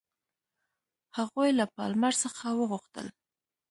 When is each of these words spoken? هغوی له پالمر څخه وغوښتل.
هغوی 1.17 1.49
له 1.59 1.65
پالمر 1.75 2.13
څخه 2.23 2.45
وغوښتل. 2.59 3.07